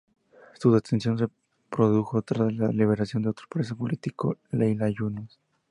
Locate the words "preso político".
3.47-4.35